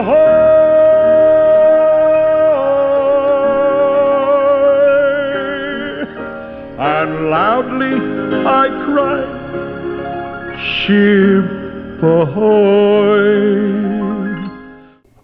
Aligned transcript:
Ahoy! 0.00 0.40
And 6.78 7.30
loudly 7.30 7.96
I 8.46 8.68
cried, 8.86 9.40
Ship 10.58 12.02
ahoy! 12.02 13.60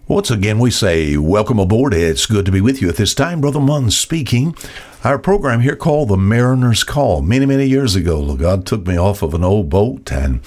Once 0.07 0.31
again, 0.31 0.57
we 0.59 0.71
say 0.71 1.17
welcome 1.17 1.59
aboard. 1.59 1.93
It's 1.93 2.25
good 2.25 2.45
to 2.45 2.51
be 2.51 2.61
with 2.61 2.81
you 2.81 2.87
at 2.87 2.95
this 2.95 3.13
time. 3.13 3.41
Brother 3.41 3.59
Munn 3.59 3.91
speaking. 3.91 4.55
Our 5.03 5.19
program 5.19 5.59
here 5.61 5.75
called 5.75 6.09
The 6.09 6.17
Mariner's 6.17 6.83
Call. 6.83 7.21
Many, 7.21 7.45
many 7.45 7.65
years 7.65 7.95
ago, 7.95 8.35
God 8.35 8.65
took 8.65 8.87
me 8.87 8.97
off 8.97 9.21
of 9.21 9.33
an 9.33 9.43
old 9.43 9.69
boat 9.69 10.11
and 10.11 10.41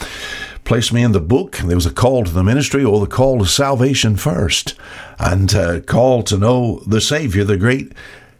placed 0.70 0.92
me 0.92 1.02
in 1.02 1.10
the 1.10 1.18
book. 1.18 1.56
There 1.56 1.74
was 1.74 1.84
a 1.84 1.92
call 1.92 2.22
to 2.22 2.30
the 2.30 2.44
ministry 2.44 2.84
or 2.84 3.00
the 3.00 3.08
call 3.08 3.40
to 3.40 3.44
salvation 3.44 4.14
first, 4.14 4.76
and 5.18 5.52
a 5.52 5.80
call 5.80 6.22
to 6.22 6.38
know 6.38 6.80
the 6.86 7.00
Savior, 7.00 7.42
the 7.42 7.56
great 7.56 7.92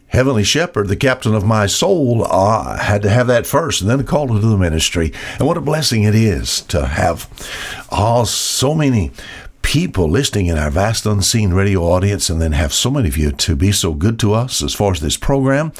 Heavenly 0.07 0.45
Shepherd, 0.45 0.87
the 0.87 0.95
captain 0.95 1.35
of 1.35 1.43
my 1.43 1.65
soul, 1.65 2.25
uh, 2.25 2.77
had 2.77 3.01
to 3.01 3.09
have 3.09 3.27
that 3.27 3.45
first 3.45 3.81
and 3.81 3.89
then 3.89 3.99
a 3.99 4.05
call 4.05 4.29
to 4.29 4.39
the 4.39 4.55
ministry. 4.55 5.11
And 5.39 5.45
what 5.45 5.57
a 5.57 5.61
blessing 5.61 6.03
it 6.03 6.15
is 6.15 6.61
to 6.69 6.85
have 6.85 7.27
uh, 7.91 8.23
so 8.23 8.73
many 8.73 9.11
people 9.61 10.09
listening 10.09 10.47
in 10.47 10.57
our 10.57 10.69
vast 10.69 11.05
unseen 11.05 11.53
radio 11.53 11.81
audience 11.81 12.29
and 12.29 12.41
then 12.41 12.51
have 12.51 12.73
so 12.73 12.89
many 12.89 13.07
of 13.07 13.17
you 13.17 13.31
to 13.31 13.55
be 13.55 13.71
so 13.71 13.93
good 13.93 14.19
to 14.19 14.33
us 14.33 14.61
as 14.61 14.73
far 14.73 14.91
as 14.91 14.99
this 14.99 15.17
program. 15.17 15.71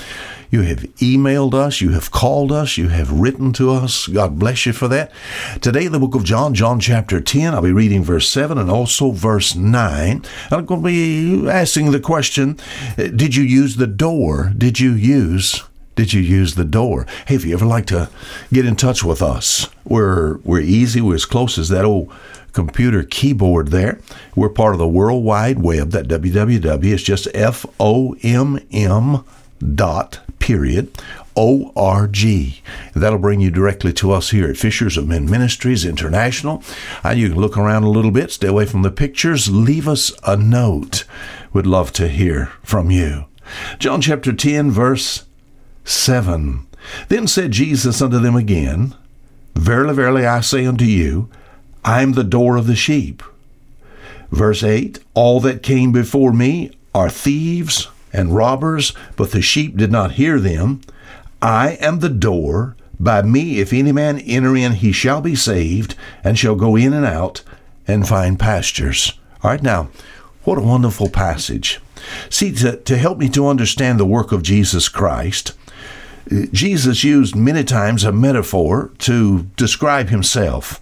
You 0.49 0.61
have 0.63 0.79
emailed 0.97 1.53
us, 1.53 1.79
you 1.79 1.91
have 1.91 2.11
called 2.11 2.51
us, 2.51 2.77
you 2.77 2.89
have 2.89 3.11
written 3.11 3.53
to 3.53 3.71
us. 3.71 4.07
God 4.07 4.37
bless 4.37 4.65
you 4.65 4.73
for 4.73 4.87
that. 4.89 5.11
Today, 5.61 5.87
the 5.87 5.99
book 5.99 6.13
of 6.13 6.25
John, 6.25 6.53
John 6.53 6.79
chapter 6.79 7.21
10, 7.21 7.53
I'll 7.53 7.61
be 7.61 7.71
reading 7.71 8.03
verse 8.03 8.27
7 8.29 8.57
and 8.57 8.69
also 8.69 9.11
verse 9.11 9.55
9. 9.55 10.23
I'm 10.51 10.65
going 10.65 10.81
to 10.81 10.85
be 10.85 11.49
asking 11.49 11.91
the 11.91 12.01
question 12.01 12.59
eh, 12.97 13.09
Did 13.15 13.35
you 13.35 13.43
use 13.43 13.77
the 13.77 13.87
door? 13.87 14.51
Did 14.57 14.79
you 14.79 14.91
use 14.91 15.63
did 16.01 16.13
you 16.13 16.21
use 16.21 16.55
the 16.55 16.65
door? 16.65 17.05
Hey, 17.27 17.35
if 17.35 17.45
you 17.45 17.53
ever 17.53 17.67
like 17.67 17.85
to 17.85 18.09
get 18.51 18.65
in 18.65 18.75
touch 18.75 19.03
with 19.03 19.21
us, 19.21 19.69
we're 19.85 20.37
we're 20.37 20.59
easy. 20.59 20.99
We're 20.99 21.13
as 21.13 21.25
close 21.25 21.59
as 21.59 21.69
that 21.69 21.85
old 21.85 22.11
computer 22.53 23.03
keyboard 23.03 23.67
there. 23.67 23.99
We're 24.35 24.49
part 24.49 24.73
of 24.73 24.79
the 24.79 24.87
World 24.87 25.23
Wide 25.23 25.59
Web. 25.59 25.91
That 25.91 26.07
www 26.07 26.83
is 26.83 27.03
just 27.03 27.27
F 27.35 27.67
O 27.79 28.15
M 28.23 28.59
M 28.71 29.23
dot 29.75 30.21
period 30.39 30.91
O 31.35 31.71
R 31.75 32.07
G. 32.07 32.63
That'll 32.95 33.19
bring 33.19 33.39
you 33.39 33.51
directly 33.51 33.93
to 33.93 34.11
us 34.11 34.31
here 34.31 34.49
at 34.49 34.57
Fishers 34.57 34.97
of 34.97 35.07
Men 35.07 35.29
Ministries 35.29 35.85
International. 35.85 36.63
And 37.03 37.19
you 37.19 37.29
can 37.29 37.39
look 37.39 37.59
around 37.59 37.83
a 37.83 37.91
little 37.91 38.09
bit, 38.09 38.31
stay 38.31 38.47
away 38.47 38.65
from 38.65 38.81
the 38.81 38.89
pictures, 38.89 39.51
leave 39.51 39.87
us 39.87 40.11
a 40.25 40.35
note. 40.35 41.03
We'd 41.53 41.67
love 41.67 41.91
to 41.93 42.07
hear 42.07 42.47
from 42.63 42.89
you. 42.89 43.25
John 43.77 44.01
chapter 44.01 44.33
10, 44.33 44.71
verse 44.71 45.25
7. 45.83 46.67
Then 47.09 47.27
said 47.27 47.51
Jesus 47.51 48.01
unto 48.01 48.19
them 48.19 48.35
again, 48.35 48.95
Verily, 49.55 49.93
verily, 49.93 50.25
I 50.25 50.41
say 50.41 50.65
unto 50.65 50.85
you, 50.85 51.29
I 51.83 52.01
am 52.01 52.13
the 52.13 52.23
door 52.23 52.55
of 52.57 52.67
the 52.67 52.75
sheep. 52.75 53.23
Verse 54.31 54.63
8 54.63 54.99
All 55.13 55.39
that 55.41 55.63
came 55.63 55.91
before 55.91 56.31
me 56.31 56.71
are 56.93 57.09
thieves 57.09 57.87
and 58.13 58.35
robbers, 58.35 58.93
but 59.15 59.31
the 59.31 59.41
sheep 59.41 59.77
did 59.77 59.91
not 59.91 60.13
hear 60.13 60.39
them. 60.39 60.81
I 61.41 61.71
am 61.81 61.99
the 61.99 62.09
door. 62.09 62.75
By 62.99 63.23
me, 63.23 63.59
if 63.59 63.73
any 63.73 63.91
man 63.91 64.19
enter 64.19 64.55
in, 64.55 64.73
he 64.73 64.91
shall 64.91 65.21
be 65.21 65.35
saved, 65.35 65.95
and 66.23 66.37
shall 66.37 66.55
go 66.55 66.75
in 66.75 66.93
and 66.93 67.05
out 67.05 67.41
and 67.87 68.07
find 68.07 68.39
pastures. 68.39 69.17
All 69.43 69.49
right, 69.49 69.63
now, 69.63 69.89
what 70.43 70.59
a 70.59 70.61
wonderful 70.61 71.09
passage. 71.09 71.79
See, 72.29 72.51
to, 72.53 72.77
to 72.77 72.97
help 72.97 73.17
me 73.17 73.27
to 73.29 73.47
understand 73.47 73.99
the 73.99 74.05
work 74.05 74.31
of 74.31 74.43
Jesus 74.43 74.87
Christ, 74.87 75.53
Jesus 76.29 77.03
used 77.03 77.35
many 77.35 77.63
times 77.63 78.03
a 78.03 78.11
metaphor 78.11 78.91
to 78.99 79.43
describe 79.55 80.09
himself. 80.09 80.81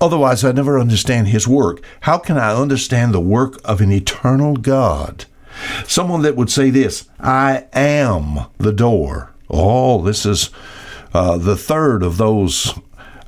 Otherwise, 0.00 0.44
I 0.44 0.52
never 0.52 0.78
understand 0.78 1.28
his 1.28 1.46
work. 1.46 1.82
How 2.00 2.18
can 2.18 2.38
I 2.38 2.54
understand 2.54 3.12
the 3.12 3.20
work 3.20 3.60
of 3.64 3.80
an 3.80 3.92
eternal 3.92 4.56
God? 4.56 5.26
Someone 5.86 6.22
that 6.22 6.36
would 6.36 6.50
say 6.50 6.70
this 6.70 7.08
I 7.18 7.66
am 7.72 8.46
the 8.58 8.72
door. 8.72 9.32
Oh, 9.50 10.02
this 10.02 10.24
is 10.24 10.50
uh, 11.12 11.36
the 11.36 11.56
third 11.56 12.02
of 12.02 12.16
those 12.16 12.78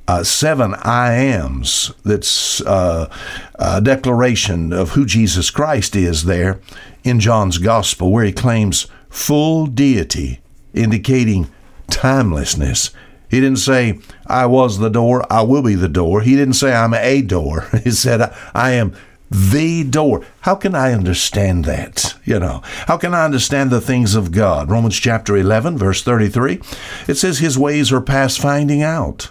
uh, 0.09 0.25
seven 0.25 0.75
I 0.75 1.15
ams. 1.15 1.93
That's 2.05 2.61
uh, 2.63 3.13
a 3.57 3.81
declaration 3.81 4.73
of 4.73 4.91
who 4.91 5.05
Jesus 5.05 5.51
Christ 5.51 5.95
is 5.95 6.25
there 6.25 6.61
in 7.05 7.21
John's 7.21 7.59
Gospel, 7.59 8.11
where 8.11 8.25
he 8.25 8.33
claims 8.33 8.87
full 9.11 9.67
deity, 9.67 10.41
indicating 10.75 11.51
timelessness. 11.89 12.91
He 13.29 13.41
didn't 13.41 13.61
say, 13.61 13.99
I 14.27 14.47
was 14.47 14.79
the 14.79 14.91
door, 14.91 15.25
I 15.33 15.43
will 15.43 15.63
be 15.63 15.75
the 15.75 15.89
door. 15.89 16.21
He 16.21 16.37
didn't 16.37 16.55
say, 16.55 16.75
I'm 16.75 16.95
a 16.95 17.23
door. 17.23 17.69
He 17.85 17.91
said, 17.91 18.33
I 18.55 18.73
am 18.73 18.95
the 19.31 19.85
door. 19.85 20.25
How 20.43 20.55
can 20.55 20.75
I 20.75 20.93
understand 20.93 21.65
that? 21.65 22.15
You 22.25 22.39
know, 22.39 22.61
how 22.87 22.99
can 22.99 23.15
I 23.15 23.25
understand 23.25 23.71
the 23.71 23.81
things 23.81 24.15
of 24.15 24.33
God? 24.33 24.71
Romans 24.71 24.99
chapter 24.99 25.37
11, 25.37 25.79
verse 25.79 26.03
33, 26.03 26.61
it 27.09 27.15
says, 27.15 27.39
His 27.39 27.59
ways 27.59 27.91
are 27.91 28.03
past 28.03 28.39
finding 28.41 28.83
out. 28.83 29.31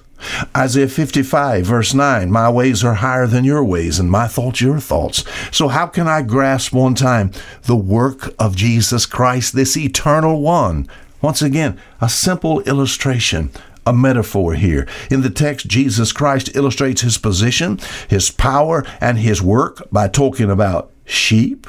Isaiah 0.55 0.87
55, 0.87 1.65
verse 1.65 1.93
9, 1.93 2.31
My 2.31 2.49
ways 2.49 2.83
are 2.83 2.95
higher 2.95 3.27
than 3.27 3.43
your 3.43 3.63
ways, 3.63 3.99
and 3.99 4.09
my 4.09 4.27
thoughts 4.27 4.61
your 4.61 4.79
thoughts. 4.79 5.23
So, 5.51 5.67
how 5.67 5.87
can 5.87 6.07
I 6.07 6.21
grasp 6.21 6.73
one 6.73 6.95
time 6.95 7.31
the 7.63 7.75
work 7.75 8.33
of 8.39 8.55
Jesus 8.55 9.05
Christ, 9.05 9.53
this 9.53 9.77
eternal 9.77 10.41
one? 10.41 10.87
Once 11.21 11.41
again, 11.41 11.79
a 11.99 12.09
simple 12.09 12.61
illustration 12.61 13.51
a 13.85 13.93
metaphor 13.93 14.53
here. 14.53 14.87
In 15.09 15.21
the 15.21 15.29
text, 15.29 15.67
Jesus 15.67 16.11
Christ 16.11 16.55
illustrates 16.55 17.01
his 17.01 17.17
position, 17.17 17.79
his 18.07 18.29
power, 18.29 18.85
and 18.99 19.17
his 19.17 19.41
work 19.41 19.81
by 19.91 20.07
talking 20.07 20.51
about 20.51 20.91
sheep, 21.05 21.67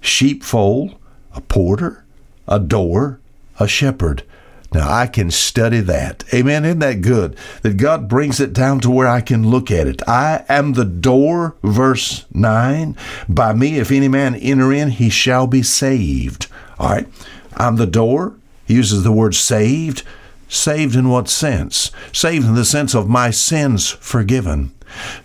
sheepfold, 0.00 0.96
a 1.34 1.40
porter, 1.40 2.04
a 2.48 2.58
door, 2.58 3.20
a 3.60 3.68
shepherd. 3.68 4.24
Now 4.72 4.92
I 4.92 5.06
can 5.06 5.30
study 5.30 5.80
that. 5.80 6.24
Amen. 6.34 6.64
Isn't 6.64 6.80
that 6.80 7.00
good? 7.00 7.36
That 7.62 7.76
God 7.76 8.08
brings 8.08 8.40
it 8.40 8.52
down 8.52 8.80
to 8.80 8.90
where 8.90 9.06
I 9.06 9.20
can 9.20 9.48
look 9.48 9.70
at 9.70 9.86
it. 9.86 10.02
I 10.08 10.44
am 10.48 10.72
the 10.72 10.84
door, 10.84 11.54
verse 11.62 12.26
9. 12.34 12.96
By 13.28 13.52
me, 13.52 13.78
if 13.78 13.92
any 13.92 14.08
man 14.08 14.34
enter 14.34 14.72
in, 14.72 14.90
he 14.90 15.08
shall 15.08 15.46
be 15.46 15.62
saved. 15.62 16.48
All 16.78 16.90
right. 16.90 17.06
I'm 17.56 17.76
the 17.76 17.86
door. 17.86 18.34
He 18.66 18.74
uses 18.74 19.02
the 19.02 19.12
word 19.12 19.34
saved. 19.34 20.02
Saved 20.48 20.94
in 20.94 21.08
what 21.08 21.28
sense? 21.28 21.90
Saved 22.12 22.46
in 22.46 22.54
the 22.54 22.64
sense 22.64 22.94
of 22.94 23.08
my 23.08 23.30
sins 23.30 23.90
forgiven. 23.90 24.72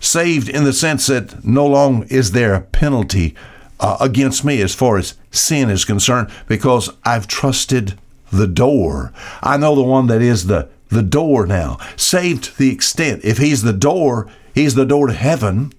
Saved 0.00 0.48
in 0.48 0.64
the 0.64 0.72
sense 0.72 1.06
that 1.06 1.44
no 1.44 1.66
longer 1.66 2.06
is 2.10 2.32
there 2.32 2.54
a 2.54 2.60
penalty 2.60 3.34
uh, 3.78 3.96
against 4.00 4.44
me 4.44 4.60
as 4.60 4.74
far 4.74 4.98
as 4.98 5.14
sin 5.30 5.70
is 5.70 5.84
concerned 5.84 6.30
because 6.46 6.90
I've 7.04 7.26
trusted 7.26 7.98
the 8.32 8.46
door. 8.46 9.12
I 9.42 9.56
know 9.56 9.74
the 9.74 9.82
one 9.82 10.06
that 10.06 10.22
is 10.22 10.46
the, 10.46 10.68
the 10.88 11.02
door 11.02 11.46
now. 11.46 11.78
Saved 11.96 12.44
to 12.44 12.58
the 12.58 12.72
extent, 12.72 13.24
if 13.24 13.38
he's 13.38 13.62
the 13.62 13.72
door, 13.72 14.28
he's 14.54 14.74
the 14.74 14.86
door 14.86 15.06
to 15.08 15.12
heaven. 15.12 15.72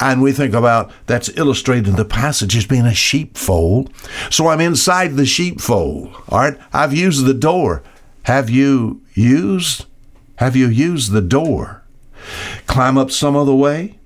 And 0.00 0.22
we 0.22 0.32
think 0.32 0.54
about 0.54 0.90
that's 1.06 1.28
illustrated 1.36 1.88
in 1.88 1.96
the 1.96 2.04
passage 2.04 2.56
as 2.56 2.66
being 2.66 2.86
a 2.86 2.94
sheepfold. 2.94 3.92
So 4.30 4.48
I'm 4.48 4.60
inside 4.60 5.14
the 5.14 5.26
sheepfold. 5.26 6.14
All 6.28 6.40
right. 6.40 6.58
I've 6.72 6.92
used 6.92 7.24
the 7.24 7.34
door. 7.34 7.82
Have 8.24 8.50
you 8.50 9.00
used? 9.14 9.86
Have 10.36 10.56
you 10.56 10.68
used 10.68 11.12
the 11.12 11.20
door? 11.20 11.82
Climb 12.66 12.98
up 12.98 13.10
some 13.10 13.36
other 13.36 13.54
way? 13.54 13.98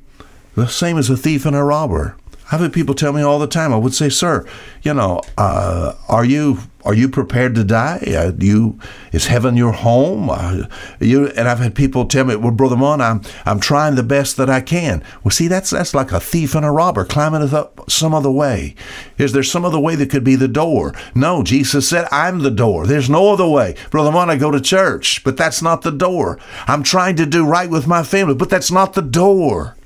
The 0.55 0.67
same 0.67 0.99
as 0.99 1.08
a 1.08 1.17
thief 1.17 1.46
and 1.46 1.56
a 1.56 1.62
robber. 1.62 2.17
I've 2.50 2.61
had 2.61 2.73
people 2.73 2.94
tell 2.94 3.12
me 3.12 3.23
all 3.23 3.38
the 3.38 3.46
time. 3.46 3.73
I 3.73 3.76
would 3.76 3.94
say, 3.94 4.08
"Sir, 4.08 4.44
you 4.82 4.94
know, 4.94 5.20
uh, 5.37 5.93
are 6.08 6.25
you 6.25 6.58
are 6.88 6.94
you 6.94 7.11
prepared 7.11 7.55
to 7.55 7.64
die? 7.64 7.99
Uh, 8.06 8.32
you 8.38 8.79
is 9.12 9.26
heaven 9.26 9.58
your 9.58 9.73
home? 9.73 10.31
Uh, 10.31 10.64
you 10.99 11.26
and 11.29 11.46
I've 11.46 11.58
had 11.58 11.75
people 11.75 12.06
tell 12.06 12.25
me, 12.25 12.35
"Well, 12.35 12.50
brother 12.50 12.79
Munn, 12.79 13.02
I'm 13.02 13.20
I'm 13.44 13.61
trying 13.61 13.94
the 13.94 14.02
best 14.02 14.38
that 14.38 14.49
I 14.49 14.62
can." 14.62 15.05
Well, 15.23 15.31
see, 15.31 15.49
that's 15.49 15.69
that's 15.69 15.93
like 15.93 16.12
a 16.12 16.19
thief 16.19 16.55
and 16.55 16.64
a 16.64 16.70
robber 16.70 17.05
climbing 17.05 17.43
up 17.52 17.90
some 17.90 18.14
other 18.14 18.31
way. 18.31 18.75
Is 19.19 19.35
there 19.35 19.43
some 19.43 19.67
other 19.67 19.79
way 19.79 19.96
that 19.96 20.08
could 20.08 20.25
be 20.25 20.35
the 20.35 20.49
door? 20.49 20.94
No, 21.14 21.43
Jesus 21.43 21.87
said, 21.87 22.08
"I'm 22.11 22.38
the 22.38 22.50
door." 22.50 22.87
There's 22.87 23.11
no 23.11 23.35
other 23.35 23.46
way, 23.46 23.75
brother 23.90 24.11
Munn. 24.11 24.31
I 24.31 24.37
go 24.37 24.50
to 24.50 24.61
church, 24.61 25.23
but 25.25 25.37
that's 25.37 25.61
not 25.61 25.82
the 25.82 25.93
door. 25.93 26.38
I'm 26.67 26.82
trying 26.82 27.17
to 27.17 27.26
do 27.26 27.44
right 27.44 27.69
with 27.69 27.87
my 27.87 28.02
family, 28.02 28.35
but 28.35 28.49
that's 28.49 28.70
not 28.70 28.94
the 28.94 29.02
door. 29.02 29.76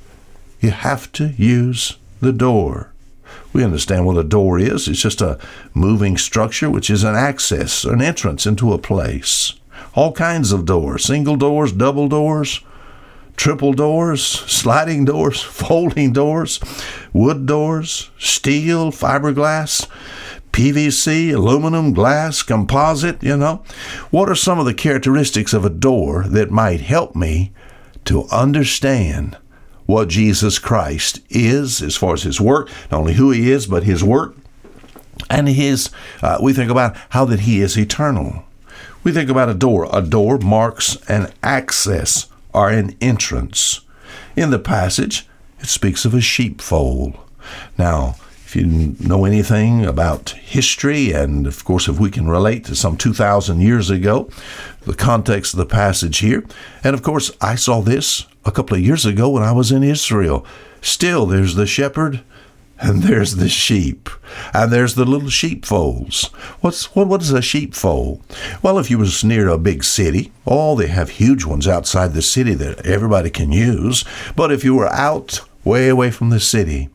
You 0.61 0.71
have 0.71 1.11
to 1.13 1.31
use 1.37 1.99
the 2.21 2.33
door. 2.33 2.92
We 3.53 3.65
understand 3.65 4.07
what 4.07 4.17
a 4.17 4.25
door 4.25 4.59
is. 4.59 4.89
It's 4.89 5.01
just 5.01 5.21
a 5.21 5.39
moving 5.75 6.17
structure, 6.17 6.71
which 6.71 6.91
is 6.91 7.05
an 7.05 7.15
access, 7.15 7.85
an 7.85 8.01
entrance 8.01 8.47
into 8.47 8.73
a 8.73 8.79
place. 8.79 9.55
All 9.95 10.13
kinds 10.13 10.53
of 10.53 10.65
doors 10.65 11.05
single 11.05 11.37
doors, 11.37 11.73
double 11.73 12.09
doors, 12.09 12.61
triple 13.37 13.73
doors, 13.73 14.23
sliding 14.25 15.05
doors, 15.05 15.43
folding 15.43 16.13
doors, 16.13 16.61
wood 17.13 17.47
doors, 17.47 18.11
steel, 18.19 18.91
fiberglass, 18.91 19.87
PVC, 20.53 21.35
aluminum, 21.35 21.93
glass, 21.93 22.43
composite, 22.43 23.23
you 23.23 23.37
know. 23.37 23.63
What 24.11 24.29
are 24.29 24.35
some 24.35 24.59
of 24.59 24.67
the 24.67 24.75
characteristics 24.75 25.53
of 25.53 25.65
a 25.65 25.71
door 25.71 26.25
that 26.29 26.51
might 26.51 26.83
help 26.83 27.17
me 27.17 27.53
to 28.05 28.25
understand 28.31 29.39
what 29.87 30.09
Jesus 30.09 30.59
Christ 30.59 31.21
is 31.29 31.83
as 31.83 31.97
far 31.97 32.15
as 32.15 32.23
his 32.23 32.41
work, 32.41 32.69
not 32.91 33.01
only 33.01 33.15
who 33.15 33.31
he 33.31 33.51
is, 33.51 33.67
but 33.67 33.85
his 33.85 34.03
work. 34.03 34.37
And 35.29 35.49
his, 35.49 35.91
uh, 36.23 36.39
we 36.41 36.53
think 36.53 36.71
about 36.71 36.97
how 37.11 37.25
that 37.27 37.41
he 37.41 37.61
is 37.61 37.77
eternal. 37.79 38.45
We 39.05 39.13
think 39.13 39.31
about 39.31 39.49
a 39.49 39.55
door. 39.55 39.89
A 39.93 40.03
door 40.03 40.39
marks 40.39 40.97
an 41.09 41.33
access 41.43 42.27
or 42.53 42.71
an 42.71 42.97
entrance. 43.01 43.81
In 44.37 44.51
the 44.51 44.59
passage, 44.59 45.27
it 45.61 45.67
speaks 45.67 46.05
of 46.05 46.15
a 46.15 46.21
sheepfold. 46.21 47.19
Now, 47.77 48.17
if 48.53 48.57
you 48.57 48.67
know 49.01 49.25
anything 49.25 49.87
about 49.87 50.31
history, 50.31 51.11
and 51.11 51.47
of 51.47 51.65
course, 51.65 51.89
if 51.89 51.99
we 51.99 52.11
can 52.11 52.29
relate 52.29 52.67
to 52.67 52.77
some 52.77 52.99
2,000 52.99 53.63
years 53.63 53.89
ago, 53.89 54.29
the 54.83 54.93
context 54.93 55.55
of 55.55 55.59
the 55.59 55.65
passage 55.65 56.19
here, 56.19 56.45
and 56.85 56.93
of 56.93 57.03
course, 57.03 57.31
I 57.41 57.55
saw 57.55 57.81
this 57.81 58.27
a 58.45 58.53
couple 58.53 58.77
of 58.77 58.83
years 58.83 59.07
ago 59.07 59.31
when 59.31 59.43
I 59.43 59.53
was 59.53 59.73
in 59.73 59.83
Israel. 59.83 60.45
Still, 60.83 61.25
there's 61.25 61.55
the 61.55 61.67
shepherd 61.67 62.23
and 62.79 63.03
there's 63.05 63.37
the 63.37 63.49
sheep, 63.49 64.11
and 64.53 64.71
there's 64.71 64.97
the 64.97 65.07
little 65.07 65.31
sheepfolds. 65.31 66.27
What's 66.61 66.95
what? 66.95 67.09
What 67.09 67.23
is 67.23 67.33
a 67.33 67.41
sheepfold? 67.41 68.21
Well, 68.61 68.79
if 68.79 68.91
you 68.91 68.99
was 68.99 69.25
near 69.25 69.49
a 69.49 69.57
big 69.57 69.83
city, 69.83 70.31
oh, 70.47 70.77
they 70.77 70.89
have 70.89 71.09
huge 71.09 71.47
ones 71.47 71.67
outside 71.67 72.13
the 72.13 72.21
city 72.21 72.53
that 72.55 72.85
everybody 72.85 73.31
can 73.31 73.51
use. 73.51 74.05
But 74.37 74.53
if 74.53 74.63
you 74.63 74.75
were 74.75 74.93
out 74.93 75.41
way 75.65 75.89
away 75.89 76.11
from 76.11 76.29
the 76.29 76.41
city, 76.41 76.91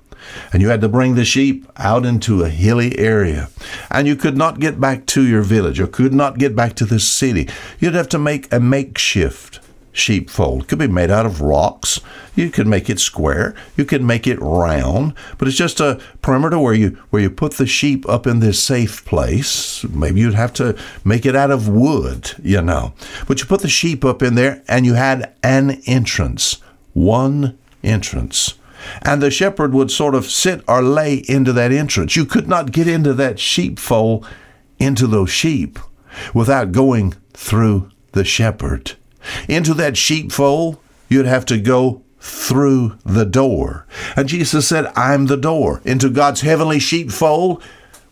and 0.52 0.62
you 0.62 0.70
had 0.70 0.82
to 0.82 0.90
bring 0.90 1.16
the 1.16 1.26
sheep 1.26 1.68
out 1.78 2.06
into 2.06 2.44
a 2.44 2.50
hilly 2.50 2.98
area, 2.98 3.50
and 3.92 4.08
you 4.08 4.16
could 4.16 4.38
not 4.38 4.60
get 4.60 4.80
back 4.80 5.06
to 5.08 5.26
your 5.26 5.42
village 5.42 5.80
or 5.80 5.88
could 5.88 6.14
not 6.14 6.38
get 6.38 6.56
back 6.56 6.74
to 6.76 6.86
the 6.86 7.00
city, 7.00 7.48
you'd 7.80 7.94
have 7.94 8.10
to 8.10 8.20
make 8.20 8.52
a 8.52 8.60
makeshift 8.60 9.60
sheepfold. 9.98 10.64
It 10.64 10.68
could 10.68 10.80
be 10.80 10.88
made 10.88 11.12
out 11.12 11.26
of 11.26 11.42
rocks. 11.42 12.00
You 12.36 12.50
could 12.50 12.68
make 12.68 12.90
it 12.90 13.00
square. 13.00 13.56
You 13.76 13.84
could 13.84 14.04
make 14.04 14.28
it 14.28 14.40
round. 14.40 15.14
But 15.38 15.48
it's 15.48 15.58
just 15.58 15.80
a 15.80 16.00
perimeter 16.22 16.60
where 16.60 16.74
you 16.74 16.90
where 17.10 17.22
you 17.22 17.30
put 17.30 17.54
the 17.54 17.66
sheep 17.66 18.08
up 18.08 18.28
in 18.28 18.40
this 18.40 18.62
safe 18.62 19.04
place. 19.06 19.84
Maybe 19.86 20.22
you'd 20.22 20.36
have 20.36 20.54
to 20.54 20.78
make 21.04 21.26
it 21.26 21.36
out 21.36 21.52
of 21.52 21.68
wood, 21.68 22.34
you 22.42 22.62
know. 22.62 22.94
But 23.28 23.40
you 23.40 23.48
put 23.48 23.62
the 23.62 23.70
sheep 23.70 24.06
up 24.06 24.22
in 24.22 24.36
there 24.36 24.64
and 24.68 24.86
you 24.86 24.94
had 24.94 25.34
an 25.44 25.82
entrance. 25.86 26.58
One 26.94 27.58
entrance. 27.84 28.54
And 29.02 29.22
the 29.22 29.32
shepherd 29.32 29.74
would 29.74 29.92
sort 29.92 30.16
of 30.16 30.26
sit 30.26 30.64
or 30.68 30.82
lay 30.82 31.24
into 31.28 31.54
that 31.54 31.72
entrance. 31.72 32.16
You 32.16 32.26
could 32.26 32.48
not 32.48 32.72
get 32.72 32.88
into 32.88 33.14
that 33.14 33.40
sheepfold 33.40 34.28
into 34.80 35.08
those 35.08 35.30
sheep 35.30 35.80
without 36.34 36.72
going 36.72 37.14
through 37.34 37.90
the 38.14 38.24
shepherd. 38.24 38.94
Into 39.48 39.74
that 39.76 39.98
sheepfold, 39.98 40.78
you'd 41.10 41.26
have 41.26 41.46
to 41.46 41.60
go 41.60 42.04
through 42.20 42.98
the 43.06 43.26
door. 43.26 43.86
And 44.16 44.28
Jesus 44.28 44.68
said, 44.68 44.92
I'm 44.96 45.28
the 45.28 45.38
door. 45.38 45.82
Into 45.86 46.10
God's 46.10 46.42
heavenly 46.42 46.80
sheepfold, 46.80 47.64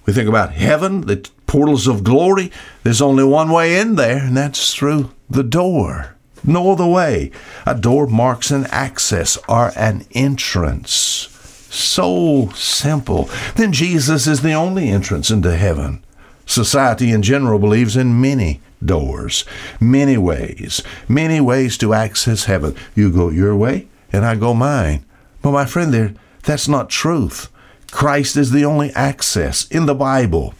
we 0.05 0.13
think 0.13 0.29
about 0.29 0.51
heaven, 0.51 1.01
the 1.01 1.27
portals 1.47 1.87
of 1.87 2.03
glory. 2.03 2.51
There's 2.83 3.01
only 3.01 3.23
one 3.23 3.49
way 3.49 3.79
in 3.79 3.95
there, 3.95 4.17
and 4.17 4.37
that's 4.37 4.73
through 4.73 5.11
the 5.29 5.43
door. 5.43 6.14
No 6.45 6.71
other 6.71 6.85
way. 6.85 7.31
A 7.65 7.75
door 7.75 8.07
marks 8.07 8.51
an 8.51 8.65
access 8.67 9.37
or 9.49 9.71
an 9.75 10.05
entrance. 10.11 11.29
So 11.69 12.49
simple. 12.55 13.29
Then 13.55 13.73
Jesus 13.73 14.27
is 14.27 14.41
the 14.41 14.53
only 14.53 14.89
entrance 14.89 15.29
into 15.29 15.55
heaven. 15.55 16.03
Society 16.45 17.11
in 17.11 17.21
general 17.23 17.59
believes 17.59 17.97
in 17.97 18.21
many 18.21 18.61
doors, 18.83 19.45
many 19.79 20.17
ways, 20.17 20.83
many 21.07 21.41
ways 21.41 21.77
to 21.79 21.93
access 21.93 22.45
heaven. 22.45 22.75
You 22.93 23.11
go 23.11 23.29
your 23.29 23.55
way, 23.55 23.87
and 24.13 24.23
I 24.23 24.35
go 24.35 24.53
mine. 24.53 25.03
But 25.41 25.51
my 25.51 25.65
friend, 25.65 25.93
there, 25.93 26.13
that's 26.43 26.67
not 26.67 26.89
truth. 26.89 27.49
Christ 27.91 28.37
is 28.37 28.51
the 28.51 28.65
only 28.65 28.91
access 28.91 29.67
in 29.67 29.85
the 29.85 29.95
Bible. 29.95 30.53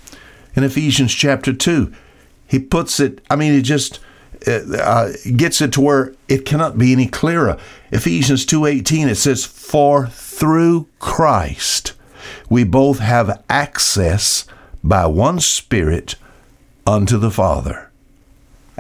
In 0.55 0.63
Ephesians 0.63 1.13
chapter 1.13 1.53
2, 1.53 1.93
he 2.47 2.59
puts 2.59 2.99
it, 2.99 3.21
I 3.29 3.35
mean, 3.35 3.53
he 3.53 3.61
just 3.61 3.99
uh, 4.47 4.77
uh 4.77 5.11
gets 5.35 5.61
it 5.61 5.73
to 5.73 5.81
where 5.81 6.13
it 6.27 6.45
cannot 6.45 6.77
be 6.77 6.91
any 6.91 7.07
clearer. 7.07 7.57
Ephesians 7.91 8.45
2:18 8.45 9.07
it 9.07 9.15
says 9.15 9.45
for 9.45 10.07
through 10.07 10.87
Christ 10.99 11.93
we 12.49 12.63
both 12.63 12.99
have 12.99 13.43
access 13.49 14.45
by 14.83 15.05
one 15.05 15.39
spirit 15.39 16.15
unto 16.85 17.17
the 17.17 17.31
Father 17.31 17.85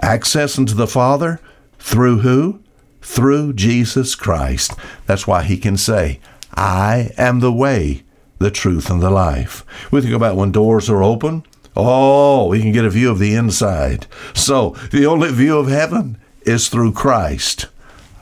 access 0.01 0.57
unto 0.57 0.73
the 0.73 0.87
Father 0.87 1.39
through 1.79 2.19
who? 2.19 2.59
Through 3.01 3.53
Jesus 3.53 4.15
Christ. 4.15 4.73
That's 5.05 5.27
why 5.27 5.43
he 5.43 5.57
can 5.57 5.77
say, 5.77 6.19
I 6.53 7.11
am 7.17 7.39
the 7.39 7.51
way, 7.51 8.03
the 8.39 8.51
truth, 8.51 8.89
and 8.89 9.01
the 9.01 9.09
life. 9.09 9.65
We 9.91 10.01
think 10.01 10.13
about 10.13 10.35
when 10.35 10.51
doors 10.51 10.89
are 10.89 11.03
open. 11.03 11.43
Oh, 11.75 12.47
we 12.47 12.61
can 12.61 12.71
get 12.71 12.85
a 12.85 12.89
view 12.89 13.11
of 13.11 13.19
the 13.19 13.35
inside. 13.35 14.07
So 14.33 14.71
the 14.91 15.05
only 15.05 15.31
view 15.31 15.57
of 15.57 15.67
heaven 15.67 16.17
is 16.43 16.69
through 16.69 16.93
Christ. 16.93 17.67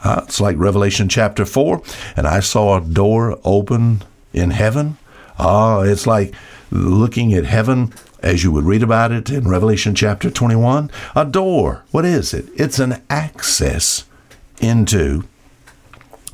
Uh, 0.03 0.21
it's 0.27 0.41
like 0.41 0.57
Revelation 0.57 1.07
chapter 1.07 1.45
4, 1.45 1.81
and 2.17 2.27
I 2.27 2.39
saw 2.39 2.77
a 2.77 2.81
door 2.81 3.39
open 3.43 4.01
in 4.33 4.51
heaven. 4.51 4.97
Oh, 5.39 5.81
it's 5.81 6.05
like 6.05 6.33
looking 6.71 7.33
at 7.33 7.45
heaven 7.45 7.93
as 8.23 8.43
you 8.43 8.51
would 8.51 8.63
read 8.63 8.81
about 8.81 9.11
it 9.11 9.29
in 9.29 9.47
Revelation 9.47 9.93
chapter 9.93 10.31
21, 10.31 10.89
a 11.15 11.25
door. 11.25 11.83
What 11.91 12.05
is 12.05 12.33
it? 12.33 12.47
It's 12.55 12.79
an 12.79 13.03
access 13.09 14.05
into 14.61 15.25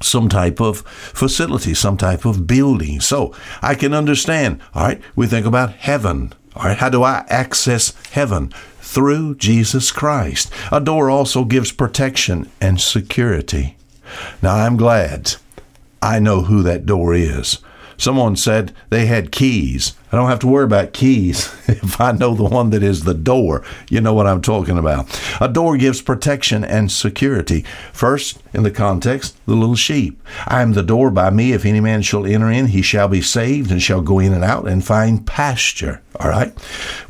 some 0.02 0.30
type 0.30 0.62
of 0.62 0.82
facility, 0.82 1.74
some 1.74 1.98
type 1.98 2.26
of 2.26 2.48
building. 2.48 3.02
So 3.02 3.36
I 3.62 3.76
can 3.76 3.94
understand. 3.94 4.62
All 4.74 4.84
right, 4.84 5.02
we 5.16 5.28
think 5.28 5.46
about 5.46 5.74
heaven. 5.74 6.34
All 6.56 6.64
right, 6.64 6.78
how 6.78 6.90
do 6.90 7.04
I 7.04 7.26
access 7.30 7.94
heaven? 8.12 8.52
Through 8.82 9.36
Jesus 9.36 9.92
Christ. 9.92 10.52
A 10.72 10.80
door 10.82 11.10
also 11.10 11.46
gives 11.46 11.72
protection 11.72 12.50
and 12.60 12.82
security. 12.82 13.78
Now 14.42 14.56
I'm 14.56 14.78
glad 14.78 15.36
I 16.02 16.18
know 16.20 16.42
who 16.42 16.64
that 16.64 16.86
door 16.88 17.14
is. 17.14 17.60
Someone 18.00 18.38
said 18.38 18.74
they 18.90 19.08
had 19.08 19.34
keys. 19.34 19.94
I 20.10 20.16
don't 20.16 20.30
have 20.30 20.40
to 20.40 20.48
worry 20.48 20.64
about 20.64 20.94
keys 20.94 21.54
if 21.68 22.00
I 22.00 22.14
know 22.14 22.34
the 22.34 22.46
one 22.46 22.70
that 22.70 22.82
is 22.82 23.04
the 23.04 23.14
door. 23.14 23.64
You 23.90 24.00
know 24.00 24.14
what 24.14 24.26
I'm 24.26 24.42
talking 24.42 24.78
about. 24.78 25.22
A 25.42 25.50
door 25.50 25.76
gives 25.76 26.02
protection 26.02 26.64
and 26.64 26.90
security. 26.90 27.66
First, 27.92 28.42
in 28.54 28.64
the 28.64 28.72
context, 28.72 29.38
the 29.46 29.54
little 29.54 29.76
sheep. 29.76 30.24
I 30.48 30.62
am 30.62 30.72
the 30.72 30.82
door 30.82 31.12
by 31.12 31.30
me. 31.30 31.52
If 31.52 31.66
any 31.66 31.82
man 31.82 32.02
shall 32.02 32.26
enter 32.26 32.50
in, 32.50 32.68
he 32.68 32.82
shall 32.82 33.10
be 33.10 33.22
saved 33.22 33.70
and 33.70 33.82
shall 33.82 34.02
go 34.02 34.20
in 34.20 34.34
and 34.34 34.46
out 34.46 34.66
and 34.66 34.84
find 34.84 35.28
pasture. 35.28 36.02
All 36.22 36.30
right? 36.30 36.54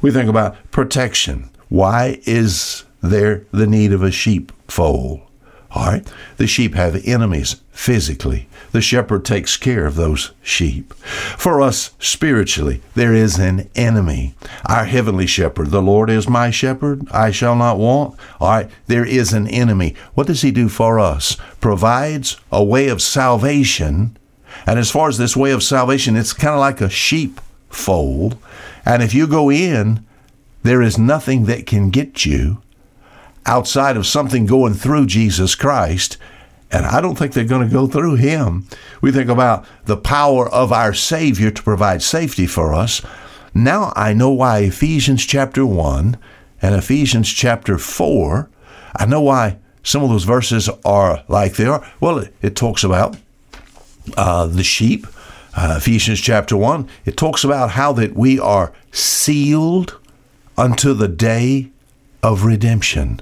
We 0.01 0.10
think 0.10 0.27
about 0.27 0.58
protection. 0.72 1.51
Why 1.69 2.19
is 2.25 2.84
there 3.01 3.46
the 3.51 3.67
need 3.67 3.93
of 3.93 4.01
a 4.01 4.10
sheepfold? 4.10 5.22
All 5.71 5.85
right? 5.85 6.07
The 6.38 6.47
sheep 6.47 6.73
have 6.73 7.05
enemies 7.05 7.61
physically. 7.71 8.47
The 8.71 8.81
shepherd 8.81 9.23
takes 9.23 9.57
care 9.57 9.85
of 9.85 9.95
those 9.95 10.31
sheep. 10.41 10.93
For 10.93 11.61
us 11.61 11.91
spiritually, 11.99 12.81
there 12.95 13.13
is 13.13 13.38
an 13.38 13.69
enemy. 13.75 14.35
Our 14.65 14.85
heavenly 14.85 15.27
shepherd, 15.27 15.67
the 15.67 15.81
Lord 15.81 16.09
is 16.09 16.27
my 16.27 16.51
shepherd, 16.51 17.07
I 17.11 17.31
shall 17.31 17.55
not 17.55 17.77
want. 17.77 18.19
All 18.39 18.49
right, 18.49 18.69
there 18.88 19.05
is 19.05 19.33
an 19.33 19.47
enemy. 19.47 19.95
What 20.13 20.27
does 20.27 20.41
he 20.41 20.51
do 20.51 20.69
for 20.69 20.99
us? 20.99 21.38
Provides 21.61 22.38
a 22.51 22.63
way 22.63 22.89
of 22.89 23.01
salvation. 23.01 24.17
And 24.65 24.79
as 24.79 24.91
far 24.91 25.07
as 25.07 25.17
this 25.17 25.38
way 25.38 25.51
of 25.51 25.63
salvation, 25.63 26.15
it's 26.15 26.33
kind 26.33 26.53
of 26.53 26.59
like 26.59 26.81
a 26.81 26.89
sheep 26.89 27.39
fold. 27.69 28.38
And 28.85 29.03
if 29.03 29.13
you 29.13 29.27
go 29.27 29.51
in, 29.51 30.05
there 30.63 30.81
is 30.81 30.97
nothing 30.97 31.45
that 31.45 31.65
can 31.65 31.89
get 31.89 32.25
you 32.25 32.61
outside 33.46 33.98
of 33.98 34.08
something 34.08 34.46
going 34.46 34.74
through 34.74 35.05
Jesus 35.08 35.55
Christ. 35.55 36.17
And 36.72 36.86
I 36.86 37.01
don't 37.01 37.15
think 37.15 37.34
they're 37.34 37.46
going 37.46 37.67
to 37.67 37.74
go 37.74 37.88
through 37.88 38.15
him. 38.15 38.67
We 39.01 39.12
think 39.12 39.29
about 39.29 39.65
the 39.86 39.98
power 39.98 40.48
of 40.48 40.72
our 40.72 40.93
Savior 40.93 41.50
to 41.50 41.63
provide 41.63 42.03
safety 42.03 42.46
for 42.46 42.74
us. 42.74 43.01
Now 43.53 43.91
I 43.96 44.13
know 44.13 44.29
why 44.29 44.60
Ephesians 44.60 45.25
chapter 45.25 45.65
1 45.65 46.17
and 46.62 46.75
Ephesians 46.75 47.31
chapter 47.31 47.77
4, 47.77 48.50
I 48.96 49.05
know 49.05 49.22
why 49.22 49.58
some 49.81 50.03
of 50.03 50.10
those 50.10 50.25
verses 50.25 50.69
are 50.86 51.24
like 51.27 51.55
they 51.55 51.65
are. 51.65 51.86
Well, 52.00 52.19
it, 52.19 52.34
it 52.41 52.55
talks 52.55 52.84
about 52.84 53.17
uh, 54.17 54.46
the 54.48 54.63
sheep. 54.63 55.08
Uh, 55.55 55.75
Ephesians 55.77 56.22
chapter 56.22 56.55
1, 56.55 56.88
it 57.05 57.17
talks 57.17 57.43
about 57.43 57.72
how 57.72 57.91
that 57.93 58.15
we 58.15 58.39
are 58.39 58.72
sealed 58.91 60.00
unto 60.58 60.93
the 60.93 61.08
day 61.08 61.72
of 62.22 62.46
redemption. 62.46 63.19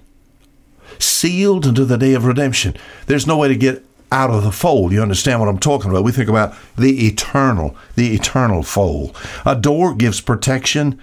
Sealed 0.99 1.65
unto 1.65 1.85
the 1.85 1.97
day 1.97 2.13
of 2.13 2.25
redemption. 2.25 2.75
There's 3.05 3.27
no 3.27 3.37
way 3.37 3.47
to 3.47 3.55
get 3.55 3.83
out 4.11 4.29
of 4.29 4.43
the 4.43 4.51
fold. 4.51 4.91
You 4.91 5.01
understand 5.01 5.39
what 5.39 5.49
I'm 5.49 5.59
talking 5.59 5.91
about? 5.91 6.03
We 6.03 6.11
think 6.11 6.29
about 6.29 6.55
the 6.77 7.07
eternal, 7.07 7.75
the 7.95 8.13
eternal 8.15 8.63
fold. 8.63 9.15
A 9.45 9.55
door 9.55 9.93
gives 9.93 10.21
protection 10.21 11.01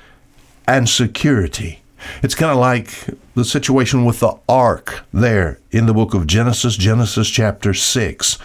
and 0.67 0.89
security. 0.89 1.83
It's 2.23 2.35
kind 2.35 2.53
of 2.53 2.59
like 2.59 3.09
the 3.35 3.45
situation 3.45 4.05
with 4.05 4.21
the 4.21 4.37
ark 4.49 5.05
there 5.13 5.59
in 5.71 5.87
the 5.87 5.95
book 5.95 6.15
of 6.15 6.27
Genesis, 6.27 6.77
Genesis 6.77 7.29
chapter 7.29 7.75
6. 7.75 8.39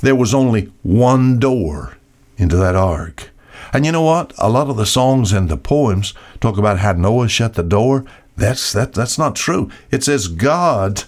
There 0.00 0.16
was 0.16 0.34
only 0.34 0.72
one 0.82 1.38
door 1.38 1.96
into 2.36 2.56
that 2.56 2.76
ark. 2.76 3.30
And 3.72 3.84
you 3.84 3.92
know 3.92 4.02
what? 4.02 4.32
A 4.38 4.48
lot 4.48 4.68
of 4.68 4.76
the 4.76 4.86
songs 4.86 5.32
and 5.32 5.48
the 5.48 5.56
poems 5.56 6.14
talk 6.40 6.58
about 6.58 6.78
how 6.78 6.92
Noah 6.92 7.28
shut 7.28 7.54
the 7.54 7.62
door. 7.62 8.04
That's 8.36 8.72
that 8.72 8.92
that's 8.92 9.18
not 9.18 9.34
true. 9.34 9.70
It 9.90 10.04
says 10.04 10.28
God 10.28 11.04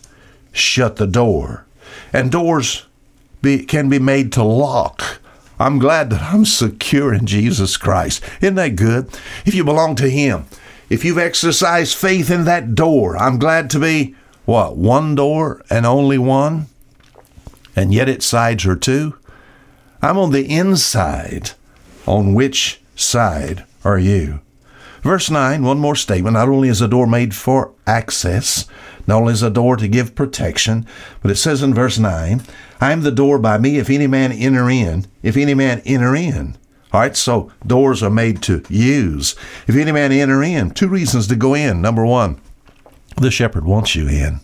shut 0.52 0.96
the 0.96 1.06
door. 1.06 1.66
And 2.12 2.32
doors 2.32 2.86
be, 3.42 3.64
can 3.64 3.88
be 3.88 3.98
made 3.98 4.32
to 4.32 4.42
lock. 4.42 5.20
I'm 5.58 5.78
glad 5.78 6.10
that 6.10 6.22
I'm 6.22 6.44
secure 6.44 7.12
in 7.12 7.26
Jesus 7.26 7.76
Christ. 7.76 8.22
Isn't 8.40 8.54
that 8.54 8.76
good? 8.76 9.08
If 9.44 9.54
you 9.54 9.64
belong 9.64 9.96
to 9.96 10.08
Him, 10.08 10.46
if 10.88 11.04
you've 11.04 11.18
exercised 11.18 11.96
faith 11.96 12.30
in 12.30 12.44
that 12.44 12.74
door, 12.74 13.16
I'm 13.16 13.38
glad 13.38 13.68
to 13.70 13.78
be 13.78 14.14
what? 14.44 14.76
One 14.76 15.14
door 15.14 15.62
and 15.68 15.84
only 15.84 16.16
one? 16.16 16.66
And 17.76 17.92
yet 17.92 18.08
its 18.08 18.24
sides 18.24 18.64
are 18.66 18.76
two? 18.76 19.18
I'm 20.00 20.16
on 20.16 20.30
the 20.30 20.48
inside. 20.48 21.50
On 22.06 22.32
which 22.32 22.80
side 22.96 23.64
are 23.84 23.98
you? 23.98 24.40
Verse 25.02 25.30
9, 25.30 25.62
one 25.62 25.78
more 25.78 25.96
statement. 25.96 26.34
Not 26.34 26.48
only 26.48 26.68
is 26.68 26.80
a 26.80 26.88
door 26.88 27.06
made 27.06 27.34
for 27.34 27.72
access, 27.86 28.66
not 29.06 29.20
only 29.20 29.32
is 29.32 29.42
a 29.42 29.50
door 29.50 29.76
to 29.76 29.88
give 29.88 30.14
protection, 30.14 30.86
but 31.22 31.30
it 31.30 31.36
says 31.36 31.62
in 31.62 31.72
verse 31.72 31.98
9, 31.98 32.42
I 32.80 32.92
am 32.92 33.02
the 33.02 33.10
door 33.10 33.38
by 33.38 33.58
me, 33.58 33.78
if 33.78 33.90
any 33.90 34.06
man 34.06 34.32
enter 34.32 34.68
in, 34.68 35.06
if 35.22 35.36
any 35.36 35.54
man 35.54 35.82
enter 35.84 36.14
in. 36.14 36.56
All 36.92 37.00
right, 37.00 37.16
so 37.16 37.52
doors 37.66 38.02
are 38.02 38.10
made 38.10 38.42
to 38.42 38.62
use. 38.68 39.36
If 39.66 39.76
any 39.76 39.92
man 39.92 40.10
enter 40.10 40.42
in, 40.42 40.70
two 40.70 40.88
reasons 40.88 41.26
to 41.28 41.36
go 41.36 41.54
in. 41.54 41.82
Number 41.82 42.04
one, 42.04 42.40
the 43.16 43.30
shepherd 43.30 43.64
wants 43.64 43.94
you 43.94 44.08
in. 44.08 44.40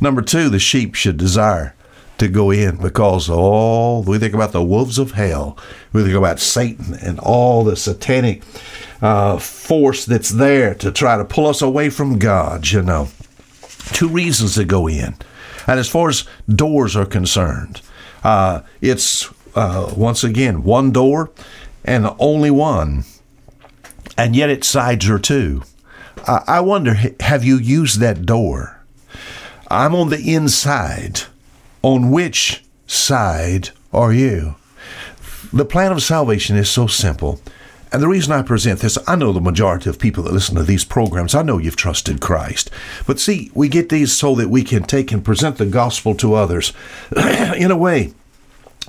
Number 0.00 0.22
two, 0.22 0.48
the 0.48 0.58
sheep 0.58 0.94
should 0.94 1.16
desire 1.16 1.74
to 2.22 2.28
go 2.28 2.52
in 2.52 2.76
because 2.76 3.28
all 3.28 4.04
we 4.04 4.16
think 4.16 4.32
about 4.32 4.52
the 4.52 4.62
wolves 4.62 4.96
of 4.96 5.12
hell, 5.12 5.58
we 5.92 6.04
think 6.04 6.14
about 6.14 6.38
Satan 6.38 6.94
and 6.94 7.18
all 7.18 7.64
the 7.64 7.76
satanic 7.76 8.42
uh, 9.02 9.38
force 9.38 10.06
that's 10.06 10.30
there 10.30 10.72
to 10.76 10.92
try 10.92 11.16
to 11.16 11.24
pull 11.24 11.48
us 11.48 11.60
away 11.60 11.90
from 11.90 12.20
God. 12.20 12.68
You 12.68 12.82
know, 12.82 13.08
two 13.92 14.08
reasons 14.08 14.54
to 14.54 14.64
go 14.64 14.86
in, 14.86 15.16
and 15.66 15.80
as 15.80 15.88
far 15.88 16.08
as 16.10 16.24
doors 16.48 16.94
are 16.94 17.06
concerned, 17.06 17.82
uh, 18.22 18.60
it's 18.80 19.28
uh, 19.56 19.92
once 19.96 20.22
again 20.22 20.62
one 20.62 20.92
door 20.92 21.32
and 21.84 22.08
only 22.20 22.52
one, 22.52 23.04
and 24.16 24.36
yet 24.36 24.48
its 24.48 24.68
sides 24.68 25.08
are 25.10 25.18
two. 25.18 25.64
I 26.24 26.60
wonder, 26.60 26.94
have 27.18 27.42
you 27.42 27.56
used 27.56 27.98
that 27.98 28.24
door? 28.24 28.80
I'm 29.68 29.96
on 29.96 30.10
the 30.10 30.34
inside. 30.34 31.22
On 31.82 32.10
which 32.10 32.64
side 32.86 33.70
are 33.92 34.12
you? 34.12 34.54
The 35.52 35.64
plan 35.64 35.92
of 35.92 36.02
salvation 36.02 36.56
is 36.56 36.70
so 36.70 36.86
simple. 36.86 37.40
And 37.92 38.02
the 38.02 38.08
reason 38.08 38.32
I 38.32 38.40
present 38.40 38.80
this, 38.80 38.96
I 39.06 39.16
know 39.16 39.32
the 39.32 39.40
majority 39.40 39.90
of 39.90 39.98
people 39.98 40.24
that 40.24 40.32
listen 40.32 40.54
to 40.54 40.62
these 40.62 40.84
programs, 40.84 41.34
I 41.34 41.42
know 41.42 41.58
you've 41.58 41.76
trusted 41.76 42.22
Christ. 42.22 42.70
But 43.06 43.20
see, 43.20 43.50
we 43.52 43.68
get 43.68 43.90
these 43.90 44.16
so 44.16 44.34
that 44.36 44.48
we 44.48 44.62
can 44.62 44.84
take 44.84 45.12
and 45.12 45.22
present 45.22 45.58
the 45.58 45.66
gospel 45.66 46.14
to 46.14 46.34
others 46.34 46.72
in 47.56 47.70
a 47.70 47.76
way 47.76 48.14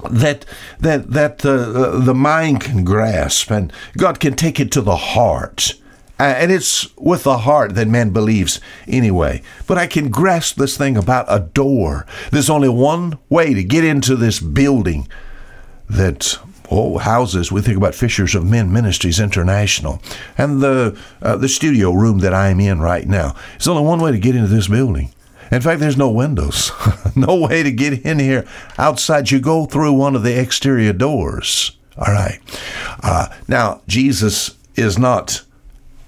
that 0.10 0.46
that 0.80 1.12
that 1.12 1.46
uh, 1.46 2.00
the 2.00 2.16
mind 2.16 2.62
can 2.62 2.84
grasp 2.84 3.52
and 3.52 3.72
God 3.98 4.20
can 4.20 4.36
take 4.36 4.60
it 4.60 4.72
to 4.72 4.82
the 4.82 4.96
heart. 4.96 5.76
And 6.28 6.52
it's 6.52 6.96
with 6.98 7.24
the 7.24 7.40
heart 7.40 7.76
that 7.76 7.88
man 7.88 8.12
believes 8.12 8.60
anyway. 8.88 9.42
But 9.68 9.78
I 9.78 9.88
can 9.88 10.10
grasp 10.10 10.58
this 10.58 10.78
thing 10.78 10.98
about 10.98 11.26
a 11.28 11.40
door. 11.40 12.06
There's 12.32 12.50
only 12.50 12.70
one 12.70 13.18
way 13.30 13.54
to 13.54 13.64
get 13.64 13.84
into 13.84 14.16
this 14.16 14.40
building 14.40 15.08
that 15.90 16.40
oh 16.72 16.98
houses. 16.98 17.52
We 17.52 17.62
think 17.62 17.78
about 17.78 17.96
Fishers 17.96 18.36
of 18.36 18.46
Men 18.46 18.72
Ministries 18.72 19.20
International 19.20 20.02
and 20.38 20.62
the 20.62 20.98
uh, 21.22 21.38
the 21.38 21.50
studio 21.50 21.92
room 21.92 22.20
that 22.20 22.34
I'm 22.34 22.60
in 22.60 22.80
right 22.80 23.08
now. 23.08 23.36
There's 23.54 23.68
only 23.68 23.84
one 23.84 24.00
way 24.00 24.12
to 24.12 24.20
get 24.20 24.36
into 24.36 24.48
this 24.48 24.68
building. 24.68 25.14
In 25.52 25.62
fact, 25.62 25.80
there's 25.80 25.98
no 25.98 26.10
windows, 26.10 26.72
no 27.16 27.36
way 27.36 27.62
to 27.62 27.72
get 27.72 28.04
in 28.06 28.18
here 28.18 28.46
outside. 28.78 29.30
You 29.30 29.40
go 29.40 29.66
through 29.66 29.94
one 29.94 30.16
of 30.16 30.24
the 30.24 30.40
exterior 30.40 30.94
doors. 30.94 31.78
All 31.96 32.12
right. 32.12 32.40
Uh, 33.04 33.28
now, 33.48 33.82
Jesus 33.88 34.58
is 34.76 34.98
not 34.98 35.44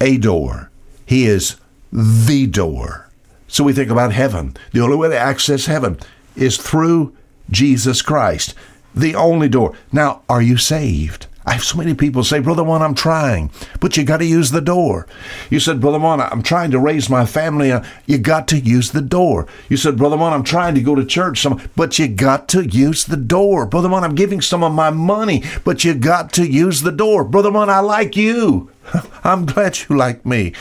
a 0.02 0.18
door, 0.18 0.70
He 1.06 1.26
is 1.26 1.58
the 1.92 2.48
door. 2.48 3.10
So 3.48 3.64
we 3.64 3.74
think 3.74 3.90
about 3.90 4.12
heaven. 4.12 4.56
The 4.74 4.82
only 4.82 4.98
way 4.98 5.10
to 5.10 5.18
access 5.18 5.66
heaven 5.66 6.00
is 6.36 6.58
through 6.58 7.16
Jesus 7.50 8.02
Christ, 8.02 8.54
the 8.94 9.16
only 9.16 9.48
door. 9.48 9.76
Now, 9.92 10.22
are 10.28 10.42
you 10.42 10.58
saved? 10.58 11.28
I 11.48 11.54
have 11.54 11.64
so 11.64 11.78
many 11.78 11.94
people 11.94 12.24
say, 12.24 12.40
Brother 12.40 12.66
Munn, 12.66 12.82
I'm 12.82 12.96
trying, 12.96 13.52
but 13.80 13.96
uh, 13.96 14.02
you 14.02 14.08
got 14.08 14.18
to 14.18 14.26
use 14.26 14.50
the 14.50 14.62
door. 14.62 15.06
You 15.52 15.60
said, 15.60 15.80
Brother 15.80 16.00
Munn, 16.00 16.20
I'm 16.20 16.42
trying 16.42 16.72
to 16.72 16.80
raise 16.80 17.08
my 17.08 17.26
family. 17.28 17.72
You 18.08 18.18
got 18.18 18.48
to 18.48 18.58
use 18.58 18.92
the 18.92 19.02
door. 19.02 19.48
You 19.70 19.78
said, 19.78 19.96
Brother 19.96 20.18
Munn, 20.18 20.34
I'm 20.34 20.44
trying 20.44 20.74
to 20.74 20.82
go 20.82 20.96
to 20.96 21.06
church, 21.06 21.42
some, 21.42 21.62
but 21.76 22.00
you 22.00 22.08
got 22.08 22.48
to 22.50 22.66
use 22.66 23.06
the 23.06 23.18
door. 23.18 23.68
Brother 23.68 23.90
Munn, 23.90 24.04
I'm 24.04 24.16
giving 24.16 24.42
some 24.42 24.64
of 24.64 24.74
my 24.74 24.90
money, 24.90 25.44
but 25.64 25.84
you 25.84 25.94
got 25.94 26.34
to 26.34 26.48
use 26.48 26.82
the 26.82 26.92
door. 26.92 27.24
Brother 27.24 27.52
Munn, 27.52 27.70
I 27.70 27.80
like 27.80 28.16
you. 28.16 28.72
I'm 29.26 29.48
glad 29.48 29.80
you 29.80 29.98
like 29.98 30.24
me, 30.26 30.54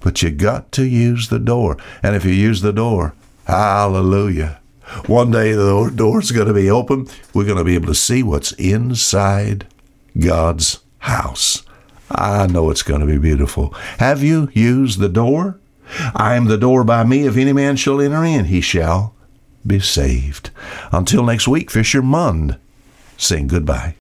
but 0.00 0.22
you 0.22 0.30
got 0.30 0.72
to 0.72 0.84
use 0.84 1.28
the 1.28 1.38
door. 1.38 1.76
And 2.02 2.16
if 2.16 2.24
you 2.24 2.32
use 2.32 2.62
the 2.62 2.72
door, 2.72 3.14
hallelujah. 3.46 4.58
One 5.06 5.30
day 5.30 5.52
the 5.52 5.92
door's 5.94 6.30
going 6.30 6.48
to 6.48 6.54
be 6.54 6.70
open. 6.70 7.08
We're 7.34 7.44
going 7.44 7.58
to 7.58 7.64
be 7.64 7.74
able 7.74 7.88
to 7.88 7.94
see 7.94 8.22
what's 8.22 8.52
inside 8.52 9.66
God's 10.18 10.80
house. 11.00 11.62
I 12.10 12.46
know 12.46 12.70
it's 12.70 12.82
going 12.82 13.00
to 13.00 13.06
be 13.06 13.18
beautiful. 13.18 13.74
Have 13.98 14.22
you 14.22 14.48
used 14.52 14.98
the 14.98 15.08
door? 15.08 15.58
I 16.14 16.36
am 16.36 16.46
the 16.46 16.58
door 16.58 16.84
by 16.84 17.04
me. 17.04 17.26
If 17.26 17.36
any 17.36 17.52
man 17.52 17.76
shall 17.76 18.00
enter 18.00 18.24
in, 18.24 18.46
he 18.46 18.60
shall 18.60 19.14
be 19.66 19.80
saved. 19.80 20.50
Until 20.90 21.24
next 21.24 21.46
week, 21.46 21.70
Fisher 21.70 22.02
Mund, 22.02 22.58
saying 23.16 23.48
goodbye. 23.48 23.94